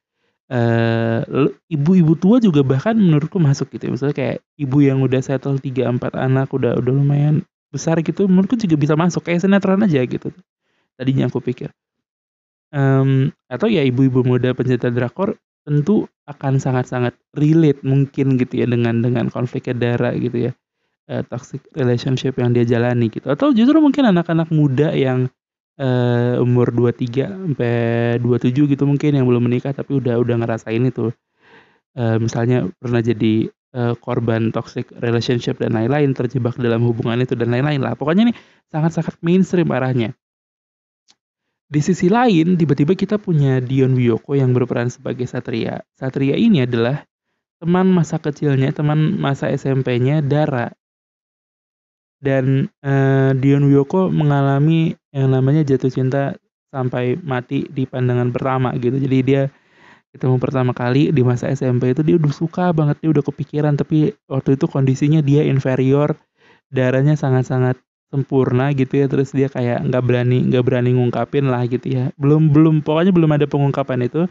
uh, 0.49 1.21
ibu-ibu 1.69 2.17
tua 2.17 2.41
juga 2.41 2.65
bahkan 2.65 2.97
menurutku 2.97 3.37
masuk 3.37 3.69
gitu 3.77 3.93
misalnya 3.93 4.17
kayak 4.17 4.37
ibu 4.57 4.77
yang 4.81 5.05
udah 5.05 5.21
settle 5.21 5.61
tiga 5.61 5.85
empat 5.85 6.17
anak 6.17 6.49
udah 6.49 6.81
udah 6.81 6.93
lumayan 6.93 7.45
besar 7.69 7.99
gitu 8.01 8.25
menurutku 8.25 8.55
juga 8.55 8.75
bisa 8.79 8.93
masuk 8.95 9.27
kayak 9.27 9.43
sinetron 9.43 9.83
aja 9.83 9.99
gitu. 10.07 10.31
Tadinya 10.95 11.27
aku 11.27 11.43
pikir. 11.43 11.75
Um, 12.71 13.35
atau 13.51 13.67
ya 13.67 13.83
ibu-ibu 13.83 14.23
muda 14.23 14.55
pencinta 14.55 14.87
drakor 14.87 15.35
tentu 15.67 16.07
akan 16.23 16.57
sangat-sangat 16.59 17.13
relate 17.35 17.83
mungkin 17.83 18.39
gitu 18.39 18.63
ya 18.63 18.67
dengan 18.67 19.03
dengan 19.03 19.27
konfliknya 19.29 19.75
darah 19.75 20.13
gitu 20.15 20.49
ya 20.49 20.51
uh, 21.09 21.23
toxic 21.27 21.61
relationship 21.73 22.37
yang 22.37 22.53
dia 22.53 22.65
jalani 22.65 23.09
gitu. 23.09 23.29
Atau 23.29 23.53
justru 23.53 23.77
mungkin 23.81 24.09
anak-anak 24.09 24.49
muda 24.49 24.93
yang 24.93 25.29
uh, 25.79 26.41
umur 26.41 26.73
23 26.73 27.29
sampai 27.31 27.73
27 28.21 28.71
gitu 28.75 28.83
mungkin 28.85 29.11
yang 29.15 29.25
belum 29.25 29.45
menikah 29.45 29.73
tapi 29.73 29.97
udah 29.97 30.17
udah 30.21 30.35
ngerasain 30.41 30.83
itu. 30.85 31.11
Uh, 31.95 32.19
misalnya 32.19 32.67
pernah 32.79 32.99
jadi 32.99 33.49
korban 33.75 34.55
toxic 34.55 34.87
relationship 35.03 35.59
dan 35.59 35.75
lain-lain 35.75 36.15
terjebak 36.15 36.55
dalam 36.55 36.79
hubungan 36.87 37.19
itu 37.19 37.35
dan 37.35 37.51
lain-lain 37.51 37.83
lah. 37.83 37.99
Pokoknya 37.99 38.31
ini 38.31 38.33
sangat-sangat 38.71 39.19
mainstream 39.19 39.67
arahnya. 39.67 40.15
Di 41.67 41.83
sisi 41.83 42.07
lain 42.07 42.55
tiba-tiba 42.55 42.95
kita 42.95 43.19
punya 43.19 43.59
Dion 43.59 43.91
Wiyoko 43.99 44.31
yang 44.31 44.55
berperan 44.55 44.87
sebagai 44.87 45.27
Satria. 45.27 45.83
Satria 45.91 46.39
ini 46.39 46.63
adalah 46.63 47.03
teman 47.59 47.91
masa 47.91 48.15
kecilnya 48.15 48.71
teman 48.71 49.19
masa 49.19 49.51
SMP-nya 49.51 50.23
Dara 50.23 50.71
dan 52.25 52.73
uh, 52.81 53.37
Dion 53.37 53.69
Wiyoko 53.69 54.09
mengalami 54.09 54.97
yang 55.13 55.29
namanya 55.29 55.61
jatuh 55.61 55.93
cinta 55.93 56.33
sampai 56.73 57.21
mati 57.21 57.69
di 57.69 57.85
pandangan 57.85 58.33
pertama 58.33 58.73
gitu. 58.81 58.97
Jadi 58.97 59.17
dia 59.21 59.41
ketemu 60.09 60.41
pertama 60.41 60.73
kali 60.73 61.13
di 61.13 61.21
masa 61.21 61.53
SMP 61.53 61.93
itu 61.93 62.01
dia 62.01 62.17
udah 62.17 62.33
suka 62.33 62.73
banget 62.73 62.97
dia 63.05 63.13
udah 63.13 63.21
kepikiran. 63.21 63.77
Tapi 63.77 64.17
waktu 64.25 64.57
itu 64.57 64.65
kondisinya 64.65 65.21
dia 65.21 65.45
inferior 65.45 66.17
darahnya 66.73 67.13
sangat-sangat 67.13 67.77
sempurna 68.09 68.73
gitu 68.73 69.05
ya. 69.05 69.05
Terus 69.05 69.29
dia 69.29 69.45
kayak 69.47 69.85
nggak 69.85 70.01
berani 70.01 70.49
nggak 70.49 70.63
berani 70.65 70.97
ngungkapin 70.97 71.45
lah 71.45 71.61
gitu 71.69 71.85
ya. 71.93 72.09
Belum 72.17 72.49
belum 72.49 72.81
pokoknya 72.81 73.13
belum 73.13 73.31
ada 73.37 73.45
pengungkapan 73.45 74.09
itu. 74.09 74.25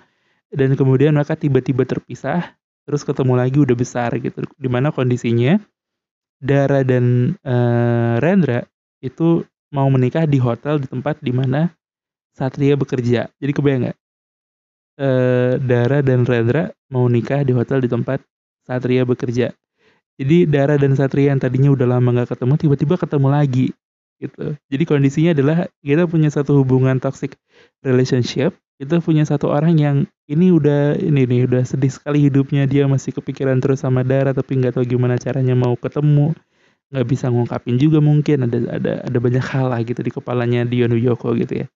Dan 0.51 0.75
kemudian 0.75 1.15
mereka 1.15 1.39
tiba-tiba 1.39 1.87
terpisah 1.87 2.59
terus 2.85 3.01
ketemu 3.07 3.39
lagi 3.39 3.63
udah 3.63 3.77
besar 3.79 4.11
gitu. 4.19 4.43
Di 4.59 4.69
mana 4.69 4.91
kondisinya 4.91 5.63
Dara 6.41 6.83
dan 6.87 7.37
uh, 7.43 8.17
Rendra 8.23 8.67
itu 9.03 9.43
mau 9.75 9.91
menikah 9.91 10.25
di 10.25 10.39
hotel 10.39 10.79
di 10.79 10.87
tempat 10.87 11.19
di 11.21 11.35
mana 11.35 11.71
Satria 12.35 12.75
bekerja. 12.75 13.31
Jadi 13.39 13.53
kebayang 13.55 13.91
nggak? 13.91 13.99
Uh, 14.95 15.53
Dara 15.59 15.99
dan 16.03 16.23
Rendra 16.23 16.71
mau 16.91 17.07
nikah 17.11 17.43
di 17.43 17.51
hotel 17.55 17.83
di 17.83 17.91
tempat 17.91 18.23
Satria 18.65 19.03
bekerja. 19.03 19.51
Jadi 20.15 20.47
Dara 20.47 20.79
dan 20.79 20.95
Satria 20.95 21.35
yang 21.35 21.43
tadinya 21.43 21.75
udah 21.75 21.99
lama 21.99 22.23
nggak 22.23 22.39
ketemu, 22.39 22.55
tiba-tiba 22.55 22.95
ketemu 22.95 23.29
lagi 23.35 23.67
gitu. 24.19 24.55
Jadi 24.71 24.85
kondisinya 24.87 25.31
adalah 25.35 25.67
kita 25.83 26.07
punya 26.07 26.29
satu 26.31 26.63
hubungan 26.63 26.99
toxic 27.03 27.35
relationship 27.83 28.55
kita 28.75 28.99
punya 28.99 29.23
satu 29.23 29.55
orang 29.55 29.79
yang 29.79 29.97
ini 30.27 30.51
udah 30.51 30.99
ini 30.99 31.31
nih 31.31 31.47
udah 31.47 31.63
sedih 31.63 31.95
sekali 31.95 32.27
hidupnya 32.27 32.67
dia 32.67 32.91
masih 32.91 33.15
kepikiran 33.15 33.63
terus 33.63 33.87
sama 33.87 34.03
Dara 34.03 34.35
tapi 34.35 34.59
nggak 34.59 34.75
tahu 34.75 34.85
gimana 34.99 35.15
caranya 35.15 35.55
mau 35.55 35.79
ketemu. 35.79 36.35
Nggak 36.91 37.07
bisa 37.07 37.27
ngungkapin 37.31 37.79
juga 37.79 38.03
mungkin 38.03 38.51
ada 38.51 38.59
ada 38.75 38.93
ada 39.07 39.19
banyak 39.19 39.45
hal 39.47 39.71
lah 39.71 39.81
gitu 39.87 40.03
di 40.03 40.11
kepalanya 40.11 40.67
Dion 40.67 40.91
Wiyoko 40.91 41.39
gitu 41.39 41.65
ya. 41.65 41.67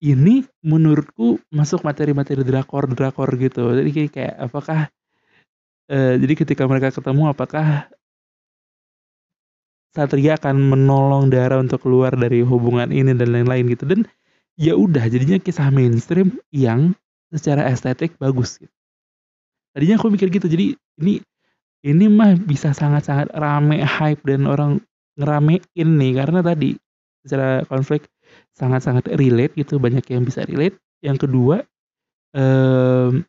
Ini 0.00 0.44
menurutku 0.64 1.40
masuk 1.52 1.84
materi-materi 1.84 2.44
drakor 2.44 2.88
drakor 2.88 3.28
gitu. 3.40 3.72
Jadi 3.72 4.08
kayak 4.12 4.34
apakah 4.36 4.92
uh, 5.88 6.14
jadi 6.20 6.34
ketika 6.36 6.68
mereka 6.68 6.92
ketemu 6.92 7.32
apakah 7.32 7.88
Satria 9.90 10.38
akan 10.38 10.70
menolong 10.70 11.34
Dara 11.34 11.58
untuk 11.58 11.82
keluar 11.82 12.14
dari 12.14 12.46
hubungan 12.46 12.94
ini 12.94 13.10
dan 13.14 13.34
lain-lain 13.34 13.66
gitu 13.74 13.84
dan 13.90 14.06
ya 14.54 14.78
udah 14.78 15.10
jadinya 15.10 15.42
kisah 15.42 15.72
mainstream 15.74 16.38
yang 16.54 16.94
secara 17.34 17.66
estetik 17.70 18.14
bagus 18.22 18.58
gitu. 18.62 18.70
Tadinya 19.70 19.98
aku 20.02 20.10
mikir 20.10 20.30
gitu, 20.34 20.50
jadi 20.50 20.74
ini 20.98 21.22
ini 21.86 22.06
mah 22.10 22.34
bisa 22.36 22.74
sangat-sangat 22.74 23.30
rame 23.32 23.80
hype 23.80 24.22
dan 24.26 24.44
orang 24.44 24.82
ngeramein 25.14 25.62
nih 25.74 26.12
karena 26.18 26.42
tadi 26.42 26.76
secara 27.22 27.62
konflik 27.66 28.10
sangat-sangat 28.54 29.08
relate 29.14 29.54
gitu 29.56 29.78
banyak 29.78 30.04
yang 30.10 30.26
bisa 30.26 30.44
relate. 30.44 30.76
Yang 31.00 31.26
kedua 31.26 31.64
um, 32.36 33.24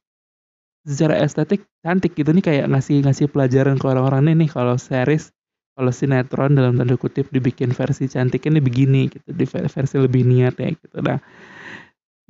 secara 0.84 1.22
estetik 1.22 1.63
cantik 1.86 2.18
gitu 2.18 2.34
nih 2.34 2.44
kayak 2.44 2.65
ngasih 2.74 3.06
ngasih 3.06 3.30
pelajaran 3.30 3.77
ke 3.77 3.86
orang-orang 3.86 4.34
nih 4.34 4.36
nih 4.46 4.50
kalau 4.50 4.75
series 4.75 5.30
kalau 5.75 5.92
sinetron 5.92 6.54
dalam 6.54 6.75
tanda 6.75 6.96
kutip 7.00 7.32
dibikin 7.32 7.72
versi 7.72 8.06
cantiknya 8.12 8.60
begini 8.60 9.08
gitu 9.08 9.32
di 9.32 9.46
versi 9.48 9.96
lebih 9.98 10.24
niat 10.28 10.56
ya 10.60 10.70
gitu. 10.75 10.98
Nah 11.00 11.20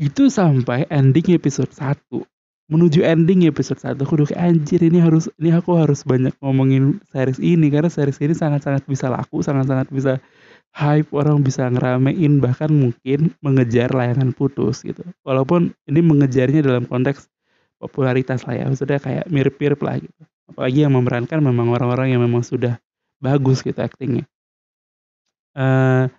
itu 0.01 0.29
sampai 0.29 0.89
ending 0.89 1.35
episode 1.37 1.69
1 1.73 1.97
menuju 2.71 3.03
ending 3.03 3.43
episode 3.51 3.83
1 3.83 3.99
aku 3.99 4.23
udah 4.23 4.31
kayak 4.31 4.41
anjir 4.41 4.79
ini 4.79 5.03
harus 5.03 5.27
ini 5.35 5.51
aku 5.51 5.75
harus 5.75 6.07
banyak 6.07 6.31
ngomongin 6.39 7.03
series 7.11 7.41
ini. 7.43 7.67
Karena 7.67 7.91
series 7.91 8.17
ini 8.23 8.31
sangat-sangat 8.31 8.87
bisa 8.87 9.11
laku 9.11 9.43
sangat-sangat 9.43 9.91
bisa 9.91 10.23
hype 10.71 11.11
orang 11.11 11.43
bisa 11.43 11.67
ngeramein 11.67 12.39
bahkan 12.39 12.71
mungkin 12.71 13.35
mengejar 13.43 13.91
layangan 13.91 14.31
putus 14.31 14.87
gitu. 14.87 15.03
Walaupun 15.27 15.75
ini 15.91 15.99
mengejarnya 15.99 16.63
dalam 16.63 16.87
konteks 16.87 17.27
popularitas 17.81 18.47
lah 18.47 18.55
ya 18.55 18.63
maksudnya 18.71 19.03
kayak 19.03 19.25
mirip-mirip 19.27 19.81
lah 19.83 19.99
gitu. 19.99 20.21
Apalagi 20.47 20.87
yang 20.87 20.95
memerankan 20.95 21.43
memang 21.43 21.75
orang-orang 21.75 22.15
yang 22.15 22.23
memang 22.23 22.43
sudah 22.43 22.79
bagus 23.21 23.61
gitu 23.61 23.77
actingnya. 23.77 24.25
Uh, 25.53 26.09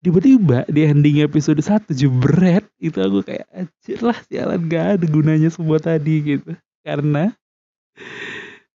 tiba-tiba 0.00 0.64
di 0.70 0.86
ending 0.86 1.24
episode 1.26 1.58
1 1.58 1.90
jebret 1.92 2.64
itu 2.78 2.98
aku 3.02 3.26
kayak 3.26 3.48
anjir 3.50 3.98
lah 4.02 4.18
sialan 4.28 4.68
gak 4.70 4.86
ada 4.98 5.06
gunanya 5.10 5.50
semua 5.50 5.82
tadi 5.82 6.38
gitu. 6.38 6.54
Karena 6.86 7.34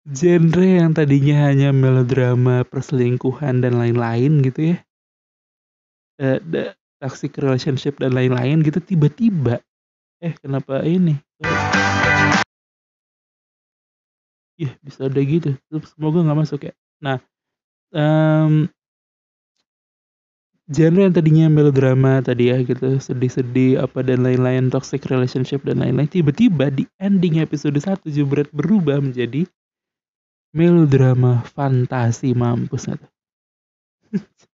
genre 0.05 0.65
yang 0.65 0.93
tadinya 0.93 1.50
hanya 1.50 1.74
melodrama 1.74 2.62
perselingkuhan 2.62 3.65
dan 3.65 3.81
lain-lain 3.81 4.45
gitu 4.45 4.75
ya 4.75 4.77
uh, 6.22 6.38
the 6.45 6.77
toxic 7.01 7.34
relationship 7.41 7.98
dan 7.98 8.13
lain-lain 8.13 8.62
gitu 8.62 8.77
tiba-tiba 8.77 9.65
eh 10.22 10.38
kenapa 10.39 10.86
ini 10.86 11.17
Iya 14.60 14.72
bisa 14.80 15.12
ada 15.12 15.20
gitu, 15.20 15.52
semoga 15.92 16.24
nggak 16.24 16.40
masuk 16.40 16.60
ya. 16.72 16.74
Nah, 17.04 17.20
um, 17.92 18.70
genre 20.72 21.02
yang 21.06 21.14
tadinya 21.14 21.46
melodrama 21.52 22.24
tadi 22.26 22.50
ya 22.50 22.58
gitu, 22.66 22.98
sedih-sedih 22.98 23.84
apa 23.86 24.02
dan 24.02 24.26
lain-lain, 24.26 24.74
toxic 24.74 25.06
relationship 25.12 25.62
dan 25.68 25.84
lain-lain, 25.84 26.10
tiba-tiba 26.10 26.74
di 26.74 26.90
ending 26.98 27.38
episode 27.44 27.78
1 27.78 28.10
jebret 28.10 28.50
berubah 28.50 28.98
menjadi 28.98 29.46
melodrama 30.54 31.42
fantasi 31.54 32.32
mampus 32.38 32.86
tuh. 32.88 33.10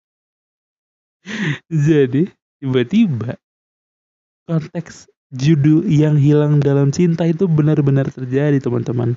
Jadi, 1.70 2.26
tiba-tiba 2.58 3.38
konteks 4.48 5.04
judul 5.36 5.84
yang 5.84 6.16
hilang 6.16 6.58
dalam 6.64 6.88
cinta 6.90 7.28
itu 7.28 7.44
benar-benar 7.44 8.08
terjadi 8.08 8.56
teman-teman 8.58 9.14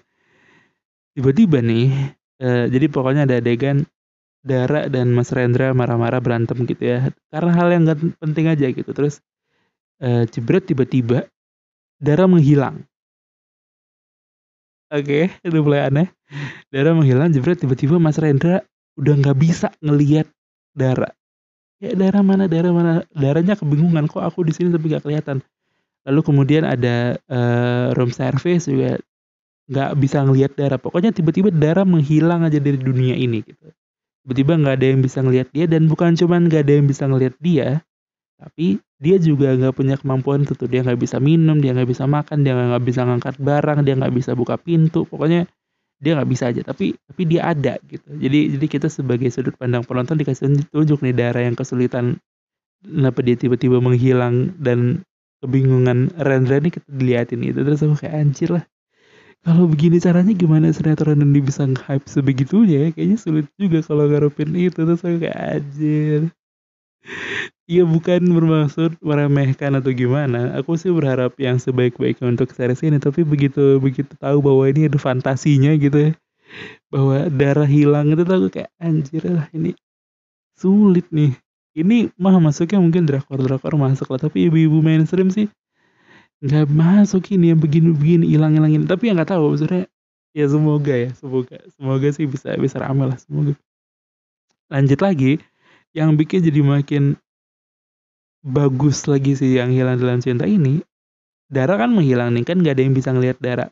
tiba-tiba 1.13 1.61
nih 1.61 1.89
uh, 2.41 2.65
jadi 2.69 2.85
pokoknya 2.89 3.29
ada 3.29 3.37
adegan 3.39 3.85
Dara 4.43 4.91
dan 4.91 5.15
Mas 5.15 5.31
Rendra 5.31 5.71
marah-marah 5.71 6.19
berantem 6.19 6.67
gitu 6.67 6.83
ya 6.83 7.09
karena 7.31 7.51
hal 7.55 7.67
yang 7.71 7.87
gak 7.87 7.99
penting 8.19 8.51
aja 8.51 8.67
gitu 8.69 8.91
terus 8.91 9.23
uh, 10.03 10.27
jebret 10.27 10.67
tiba-tiba 10.67 11.29
Dara 12.01 12.27
menghilang 12.27 12.83
Oke, 14.93 15.25
okay, 15.25 15.49
udah 15.49 15.61
mulai 15.65 15.81
aneh. 15.89 16.07
Dara 16.69 16.93
menghilang, 16.93 17.33
jebret 17.33 17.57
tiba-tiba 17.57 17.97
Mas 17.97 18.21
Rendra 18.21 18.61
udah 18.93 19.17
nggak 19.17 19.37
bisa 19.41 19.73
ngelihat 19.81 20.29
Dara. 20.69 21.09
Ya 21.81 21.97
Dara 21.97 22.21
mana, 22.21 22.45
Dara 22.45 22.69
mana? 22.69 23.01
Daranya 23.09 23.57
kebingungan 23.57 24.05
kok 24.05 24.21
aku 24.21 24.45
di 24.45 24.53
sini 24.53 24.69
tapi 24.69 24.93
nggak 24.93 25.01
kelihatan. 25.01 25.41
Lalu 26.05 26.21
kemudian 26.21 26.61
ada 26.61 27.17
uh, 27.25 27.89
room 27.97 28.13
service 28.13 28.69
juga 28.69 29.01
nggak 29.71 29.89
bisa 29.99 30.23
ngelihat 30.23 30.51
Dara. 30.57 30.77
Pokoknya 30.79 31.15
tiba-tiba 31.15 31.49
Dara 31.53 31.87
menghilang 31.87 32.43
aja 32.43 32.59
dari 32.59 32.79
dunia 32.79 33.15
ini 33.15 33.43
gitu. 33.43 33.71
Tiba-tiba 34.23 34.59
nggak 34.59 34.75
ada 34.79 34.87
yang 34.87 34.99
bisa 35.03 35.19
ngelihat 35.19 35.47
dia 35.51 35.65
dan 35.67 35.87
bukan 35.91 36.15
cuman 36.15 36.47
nggak 36.47 36.61
ada 36.63 36.73
yang 36.79 36.87
bisa 36.87 37.03
ngelihat 37.07 37.35
dia, 37.43 37.83
tapi 38.39 38.79
dia 39.03 39.19
juga 39.19 39.51
nggak 39.55 39.75
punya 39.75 39.95
kemampuan 39.99 40.47
itu 40.47 40.55
tuh. 40.55 40.67
Dia 40.67 40.83
nggak 40.83 40.99
bisa 40.99 41.19
minum 41.19 41.59
dia 41.59 41.75
nggak 41.75 41.89
bisa 41.91 42.07
makan 42.07 42.43
dia 42.43 42.55
nggak 42.55 42.83
bisa 42.83 43.01
ngangkat 43.03 43.35
barang 43.39 43.79
dia 43.83 43.93
nggak 43.99 44.13
bisa 44.15 44.31
buka 44.35 44.55
pintu. 44.55 45.03
Pokoknya 45.07 45.47
dia 46.03 46.19
nggak 46.19 46.29
bisa 46.31 46.51
aja 46.51 46.61
tapi 46.67 46.95
tapi 47.07 47.21
dia 47.23 47.47
ada 47.47 47.79
gitu. 47.87 48.07
Jadi 48.19 48.59
jadi 48.59 48.65
kita 48.67 48.87
sebagai 48.91 49.31
sudut 49.31 49.55
pandang 49.55 49.87
penonton 49.87 50.19
dikasih 50.19 50.67
tunjuk 50.71 50.99
nih 50.99 51.15
daerah 51.15 51.47
yang 51.47 51.55
kesulitan 51.55 52.19
kenapa 52.83 53.23
dia 53.23 53.39
tiba-tiba 53.39 53.79
menghilang 53.79 54.51
dan 54.59 55.07
kebingungan 55.39 56.11
Rendra 56.19 56.59
ini 56.59 56.71
kita 56.71 56.87
diliatin 56.87 57.43
itu 57.43 57.59
terus 57.63 57.83
aku 57.83 57.95
kayak 58.03 58.15
anjir 58.15 58.51
lah 58.51 58.63
kalau 59.43 59.67
begini 59.67 59.99
caranya 59.99 60.31
gimana 60.31 60.71
sinetron 60.71 61.19
ini 61.19 61.43
bisa 61.43 61.67
hype 61.67 62.07
sebegitunya 62.07 62.87
ya 62.87 62.89
kayaknya 62.95 63.17
sulit 63.19 63.47
juga 63.59 63.83
kalau 63.83 64.07
ngarepin 64.07 64.55
itu 64.55 64.79
terus 64.87 65.03
aku 65.03 65.27
kayak 65.27 65.39
anjir 65.59 66.31
Iya 67.63 67.83
bukan 67.87 68.27
bermaksud 68.31 68.99
meremehkan 68.99 69.79
atau 69.79 69.91
gimana. 69.95 70.55
Aku 70.59 70.75
sih 70.75 70.91
berharap 70.91 71.35
yang 71.39 71.59
sebaik-baiknya 71.59 72.35
untuk 72.35 72.51
series 72.51 72.83
ini. 72.83 72.99
Tapi 72.99 73.23
begitu 73.23 73.79
begitu 73.79 74.11
tahu 74.19 74.43
bahwa 74.43 74.67
ini 74.67 74.91
ada 74.91 74.99
fantasinya 74.99 75.71
gitu 75.79 76.11
ya. 76.11 76.11
Bahwa 76.91 77.27
darah 77.31 77.67
hilang 77.67 78.11
itu 78.11 78.23
tuh 78.27 78.35
aku 78.35 78.47
kayak 78.51 78.71
anjir 78.79 79.23
lah 79.27 79.47
ini 79.55 79.71
sulit 80.59 81.07
nih. 81.11 81.35
Ini 81.75 82.11
mah 82.19 82.37
masuknya 82.39 82.83
mungkin 82.83 83.07
drakor-drakor 83.07 83.79
masuk 83.79 84.11
lah. 84.11 84.19
Tapi 84.19 84.51
ibu-ibu 84.51 84.83
mainstream 84.83 85.31
sih 85.31 85.47
nggak 86.43 86.67
masuk 86.67 87.23
ini 87.31 87.55
yang 87.55 87.59
begini-begini 87.63 88.27
hilang-hilangin. 88.27 88.83
Tapi 88.83 89.09
yang 89.09 89.15
nggak 89.15 89.31
tahu 89.31 89.55
sebenarnya 89.55 89.87
ya 90.33 90.45
semoga 90.49 90.93
ya 90.97 91.09
semoga 91.15 91.57
semoga 91.77 92.07
sih 92.09 92.25
bisa 92.27 92.57
bisa 92.59 92.77
ramai 92.83 93.07
lah 93.07 93.17
semoga. 93.17 93.55
Lanjut 94.67 94.99
lagi 94.99 95.39
yang 95.95 96.17
bikin 96.19 96.43
jadi 96.43 96.61
makin 96.65 97.03
bagus 98.43 99.07
lagi 99.07 99.39
sih 99.39 99.55
yang 99.55 99.71
hilang 99.71 99.95
dalam 99.95 100.19
cinta 100.19 100.43
ini 100.43 100.83
Dara 101.47 101.79
kan 101.79 101.95
menghilang 101.95 102.35
nih 102.35 102.43
kan 102.43 102.59
gak 102.59 102.75
ada 102.75 102.83
yang 102.83 102.91
bisa 102.91 103.15
ngelihat 103.15 103.39
Dara 103.39 103.71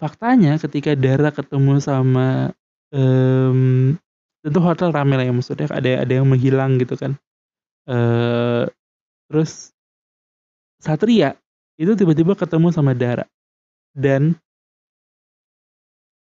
faktanya 0.00 0.56
ketika 0.56 0.96
Dara 0.96 1.28
ketemu 1.28 1.76
sama 1.82 2.56
um, 2.88 3.92
tentu 4.40 4.58
hotel 4.64 4.94
rame 4.94 5.20
lah 5.20 5.28
ya 5.28 5.34
maksudnya 5.34 5.68
ada 5.68 6.08
ada 6.08 6.12
yang 6.14 6.24
menghilang 6.24 6.80
gitu 6.80 6.96
kan 6.96 7.12
uh, 7.90 8.64
terus 9.28 9.76
Satria 10.78 11.34
itu 11.78 11.94
tiba-tiba 11.94 12.34
ketemu 12.34 12.74
sama 12.74 12.94
Dara 12.94 13.26
dan 13.94 14.34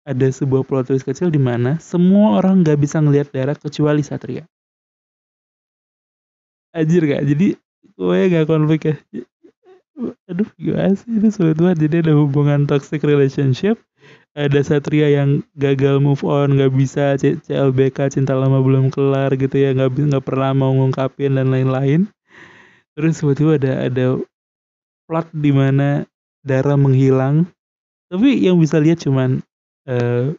ada 0.05 0.27
sebuah 0.29 0.63
plot 0.67 0.91
twist 0.93 1.07
kecil 1.07 1.33
di 1.33 1.41
mana 1.41 1.81
semua 1.81 2.39
orang 2.39 2.61
nggak 2.61 2.77
bisa 2.77 3.01
ngelihat 3.01 3.31
Dara 3.33 3.53
kecuali 3.57 4.05
Satria 4.05 4.45
Anjir 6.75 7.07
gak? 7.07 7.23
Jadi 7.23 7.55
gue 7.95 8.19
gak 8.35 8.47
konflik 8.51 8.81
ya. 8.83 8.95
Aduh 10.27 10.49
gimana 10.59 10.91
sih 10.91 11.07
itu 11.07 11.31
sulit 11.31 11.55
banget. 11.55 11.87
Jadi 11.87 11.95
ada 12.03 12.13
hubungan 12.19 12.67
toxic 12.67 12.99
relationship. 13.07 13.79
Ada 14.35 14.59
Satria 14.67 15.07
yang 15.07 15.47
gagal 15.55 16.03
move 16.03 16.27
on, 16.27 16.59
gak 16.59 16.75
bisa 16.75 17.15
CLBK 17.15 18.11
cinta 18.11 18.35
lama 18.35 18.59
belum 18.59 18.91
kelar 18.91 19.31
gitu 19.39 19.55
ya, 19.55 19.71
gak, 19.71 19.95
gak 19.95 20.25
pernah 20.27 20.51
mau 20.51 20.75
ngungkapin 20.75 21.39
dan 21.39 21.47
lain-lain. 21.47 22.11
Terus 22.99 23.23
tiba-tiba 23.23 23.55
ada 23.55 23.87
ada 23.87 24.05
plot 25.05 25.29
di 25.31 25.53
mana 25.53 26.03
darah 26.41 26.77
menghilang. 26.77 27.49
Tapi 28.09 28.41
yang 28.41 28.61
bisa 28.61 28.77
lihat 28.77 29.01
cuman 29.01 29.41
uh, 29.89 30.33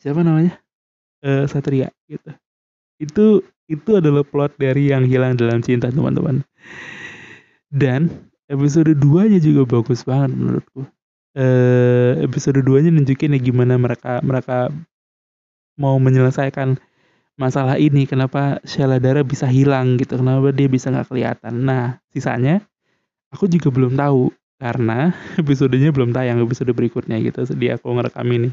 siapa 0.00 0.20
namanya? 0.24 0.56
Uh, 1.24 1.48
Satria 1.48 1.88
gitu. 2.08 2.30
Itu 3.00 3.26
itu 3.68 3.90
adalah 3.96 4.24
plot 4.24 4.60
dari 4.60 4.92
yang 4.92 5.08
hilang 5.08 5.40
dalam 5.40 5.64
cinta 5.64 5.88
teman-teman 5.88 6.44
dan 7.72 8.12
episode 8.46 8.92
2 8.92 9.32
nya 9.32 9.40
juga 9.40 9.64
bagus 9.64 10.04
banget 10.04 10.36
menurutku 10.36 10.84
uh, 11.34 12.12
episode 12.20 12.60
2 12.60 12.84
nya 12.84 12.90
nunjukin 12.92 13.32
ya 13.34 13.40
gimana 13.40 13.80
mereka 13.80 14.20
mereka 14.20 14.68
mau 15.80 15.96
menyelesaikan 15.96 16.76
masalah 17.34 17.80
ini 17.80 18.06
kenapa 18.06 18.62
Sheila 18.62 19.00
Dara 19.02 19.26
bisa 19.26 19.48
hilang 19.48 19.98
gitu 19.98 20.20
kenapa 20.20 20.54
dia 20.54 20.68
bisa 20.68 20.92
nggak 20.92 21.08
kelihatan 21.08 21.66
nah 21.66 21.98
sisanya 22.12 22.62
aku 23.34 23.50
juga 23.50 23.74
belum 23.74 23.98
tahu 23.98 24.30
karena 24.62 25.10
episodenya 25.42 25.90
belum 25.90 26.14
tayang 26.14 26.38
episode 26.38 26.70
berikutnya 26.70 27.18
gitu 27.26 27.42
di 27.58 27.74
aku 27.74 27.90
ngerekam 27.90 28.30
ini. 28.30 28.50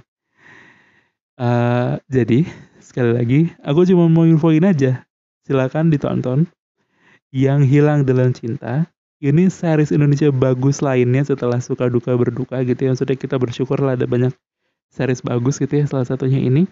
Uh, 1.37 1.97
jadi 2.09 2.45
sekali 2.81 3.11
lagi 3.13 3.39
aku 3.61 3.85
cuma 3.85 4.09
mau 4.09 4.25
infoin 4.25 4.65
aja. 4.65 5.05
Silakan 5.45 5.93
ditonton. 5.93 6.49
Yang 7.31 7.61
hilang 7.71 8.03
dalam 8.03 8.35
cinta. 8.35 8.91
Ini 9.21 9.53
series 9.53 9.93
Indonesia 9.93 10.33
bagus 10.33 10.81
lainnya 10.81 11.21
setelah 11.23 11.61
suka 11.61 11.87
duka 11.87 12.11
berduka 12.17 12.59
gitu 12.65 12.89
ya. 12.89 12.93
Sudah 12.97 13.15
kita 13.15 13.37
bersyukur 13.37 13.79
lah 13.79 13.95
ada 13.95 14.09
banyak 14.09 14.33
series 14.91 15.23
bagus 15.23 15.61
gitu 15.61 15.79
ya 15.79 15.85
salah 15.87 16.03
satunya 16.03 16.43
ini. 16.43 16.67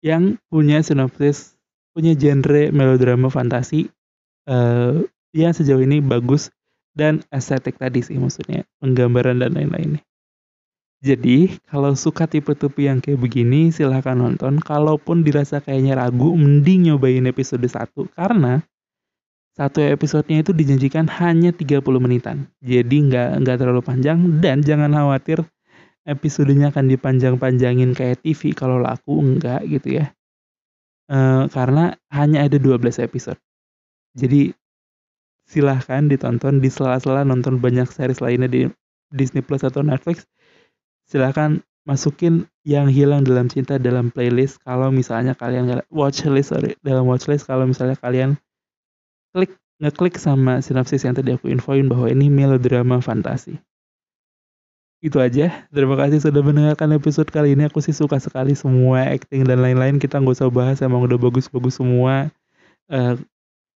Yang 0.00 0.40
punya 0.48 0.80
sinopsis 0.80 1.60
punya 1.92 2.16
genre 2.16 2.72
melodrama 2.72 3.28
fantasi 3.28 3.90
uh, 4.48 5.04
yang 5.34 5.54
sejauh 5.54 5.82
ini 5.82 6.02
bagus 6.02 6.50
dan 6.94 7.22
estetik 7.30 7.78
tadi 7.78 8.02
sih 8.02 8.18
maksudnya 8.18 8.66
penggambaran 8.82 9.38
dan 9.38 9.54
lain-lainnya 9.54 10.02
jadi, 11.00 11.48
kalau 11.64 11.96
suka 11.96 12.28
tipe-tipe 12.28 12.84
yang 12.84 13.00
kayak 13.00 13.24
begini, 13.24 13.72
silahkan 13.72 14.12
nonton. 14.12 14.60
Kalaupun 14.60 15.24
dirasa 15.24 15.56
kayaknya 15.64 15.96
ragu, 15.96 16.36
mending 16.36 16.92
nyobain 16.92 17.24
episode 17.24 17.64
1. 17.64 18.04
Karena 18.12 18.60
satu 19.56 19.80
episodenya 19.80 20.44
itu 20.44 20.52
dijanjikan 20.52 21.08
hanya 21.08 21.56
30 21.56 21.80
menitan. 22.00 22.52
Jadi 22.60 22.96
nggak 23.08 23.44
nggak 23.44 23.56
terlalu 23.56 23.80
panjang 23.80 24.40
dan 24.44 24.60
jangan 24.60 24.92
khawatir 24.92 25.40
episodenya 26.04 26.68
akan 26.68 26.88
dipanjang-panjangin 26.92 27.96
kayak 27.96 28.20
TV 28.20 28.52
kalau 28.52 28.76
laku 28.80 29.20
enggak 29.24 29.64
gitu 29.68 30.00
ya. 30.00 30.12
E, 31.08 31.48
karena 31.48 31.96
hanya 32.12 32.44
ada 32.44 32.56
12 32.60 33.00
episode. 33.00 33.40
Jadi 34.16 34.52
silahkan 35.50 36.06
ditonton 36.06 36.62
di 36.62 36.70
sela-sela 36.70 37.26
nonton 37.26 37.58
banyak 37.58 37.90
series 37.90 38.22
lainnya 38.22 38.46
di 38.46 38.70
Disney 39.10 39.42
Plus 39.42 39.66
atau 39.66 39.82
Netflix. 39.82 40.22
Silahkan 41.10 41.58
masukin 41.82 42.46
yang 42.62 42.86
hilang 42.86 43.26
dalam 43.26 43.50
cinta 43.50 43.74
dalam 43.82 44.14
playlist. 44.14 44.62
Kalau 44.62 44.94
misalnya 44.94 45.34
kalian 45.34 45.82
watchlist 45.90 46.54
sorry 46.54 46.78
dalam 46.86 47.10
watchlist 47.10 47.50
kalau 47.50 47.66
misalnya 47.66 47.98
kalian 47.98 48.38
klik 49.34 49.58
ngeklik 49.82 50.14
sama 50.22 50.62
sinopsis 50.62 51.02
yang 51.02 51.18
tadi 51.18 51.34
aku 51.34 51.50
infoin 51.50 51.90
bahwa 51.90 52.06
ini 52.06 52.30
melodrama 52.30 53.02
fantasi. 53.02 53.58
Itu 55.00 55.16
aja. 55.18 55.64
Terima 55.72 55.96
kasih 55.96 56.20
sudah 56.20 56.44
mendengarkan 56.44 56.92
episode 56.92 57.32
kali 57.32 57.56
ini. 57.56 57.66
Aku 57.66 57.80
sih 57.80 57.96
suka 57.96 58.20
sekali 58.20 58.52
semua 58.52 59.08
acting 59.08 59.48
dan 59.48 59.64
lain-lain. 59.64 59.96
Kita 59.96 60.20
nggak 60.20 60.36
usah 60.36 60.52
bahas 60.52 60.78
emang 60.84 61.08
udah 61.08 61.16
bagus-bagus 61.16 61.80
semua. 61.80 62.28
Uh, 62.84 63.16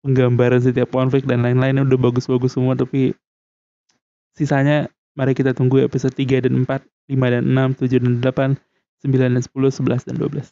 penggambaran 0.05 0.61
setiap 0.61 0.93
konflik 0.93 1.25
dan 1.25 1.41
lain-lain 1.41 1.81
udah 1.81 1.97
bagus-bagus 1.97 2.53
semua 2.53 2.77
tapi 2.77 3.17
sisanya 4.37 4.93
Mari 5.15 5.31
kita 5.31 5.55
tunggu 5.55 5.79
episode 5.79 6.11
3 6.11 6.43
dan 6.43 6.67
4, 6.67 6.83
5 7.07 7.33
dan 7.39 7.43
6, 7.47 7.87
7 7.87 8.03
dan 8.03 8.13
8, 8.19 8.59
9 9.07 9.31
dan 9.31 9.39
10, 9.39 9.71
11 9.71 10.07
dan 10.11 10.15
12. 10.19 10.51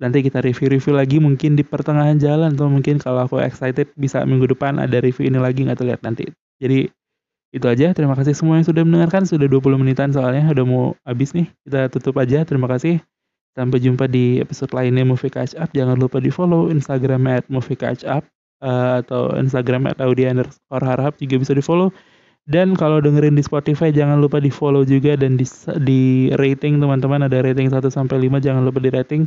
Nanti 0.00 0.18
kita 0.24 0.40
review-review 0.40 0.96
lagi 0.96 1.20
mungkin 1.20 1.60
di 1.60 1.62
pertengahan 1.62 2.16
jalan 2.16 2.56
atau 2.56 2.72
mungkin 2.72 2.96
kalau 2.96 3.28
aku 3.28 3.44
excited 3.44 3.92
bisa 3.94 4.24
minggu 4.24 4.48
depan 4.56 4.80
ada 4.80 5.04
review 5.04 5.28
ini 5.28 5.36
lagi 5.36 5.68
nggak 5.68 5.78
terlihat 5.84 6.00
nanti. 6.00 6.32
Jadi 6.64 6.88
itu 7.52 7.66
aja. 7.68 7.92
Terima 7.92 8.16
kasih 8.16 8.32
semua 8.32 8.56
yang 8.56 8.64
sudah 8.64 8.88
mendengarkan. 8.88 9.28
Sudah 9.28 9.44
20 9.44 9.76
menitan 9.76 10.08
soalnya 10.16 10.48
udah 10.48 10.64
mau 10.64 10.96
habis 11.04 11.36
nih. 11.36 11.52
Kita 11.68 11.92
tutup 11.92 12.16
aja. 12.16 12.48
Terima 12.48 12.72
kasih. 12.72 13.04
Sampai 13.52 13.84
jumpa 13.84 14.08
di 14.08 14.40
episode 14.40 14.72
lainnya 14.72 15.04
Movie 15.04 15.28
Catch 15.28 15.52
Up. 15.60 15.68
Jangan 15.76 16.00
lupa 16.00 16.18
di 16.18 16.32
follow 16.32 16.72
Instagram 16.72 17.28
at 17.28 17.44
Movie 17.52 17.76
Catch 17.76 18.02
Up 18.08 18.24
uh, 18.64 19.04
atau 19.04 19.36
Instagram 19.36 19.92
at 19.92 20.00
Audia 20.00 20.32
underscore 20.32 20.84
harap 20.86 21.18
juga 21.20 21.42
bisa 21.42 21.52
di 21.52 21.60
follow 21.60 21.92
Dan 22.42 22.74
kalau 22.74 22.98
dengerin 22.98 23.38
di 23.38 23.44
Spotify 23.46 23.94
jangan 23.94 24.18
lupa 24.18 24.42
di 24.42 24.50
follow 24.50 24.82
juga 24.82 25.14
dan 25.14 25.38
di, 25.38 25.46
di 25.86 26.32
rating 26.34 26.82
teman-teman 26.82 27.30
ada 27.30 27.38
rating 27.38 27.70
1 27.70 27.86
sampai 27.86 28.26
5 28.26 28.42
jangan 28.42 28.66
lupa 28.66 28.82
di 28.82 28.90
rating. 28.90 29.22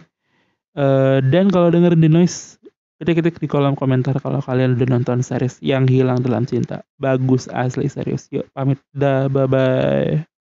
Uh, 0.75 1.23
dan 1.23 1.47
kalau 1.47 1.71
dengerin 1.71 2.03
di 2.03 2.11
noise 2.11 2.59
ketik-ketik 2.99 3.39
di 3.39 3.47
kolom 3.47 3.75
komentar 3.75 4.19
kalau 4.19 4.43
kalian 4.43 4.75
udah 4.75 4.87
nonton 4.99 5.23
series 5.23 5.59
yang 5.63 5.87
hilang 5.87 6.19
dalam 6.19 6.43
cinta. 6.43 6.83
Bagus 6.99 7.47
asli 7.47 7.87
serius. 7.87 8.27
Yuk 8.35 8.51
pamit 8.51 8.83
dah 8.91 9.31
bye 9.31 9.47
bye. 9.47 10.34